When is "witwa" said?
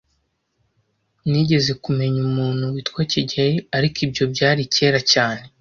2.73-3.01